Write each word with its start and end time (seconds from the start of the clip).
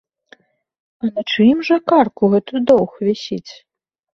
А 1.03 1.09
на 1.15 1.21
чыім 1.35 1.59
жа 1.69 1.77
карку 1.91 2.23
гэты 2.33 2.55
доўг 2.73 2.91
вісіць? 3.11 3.51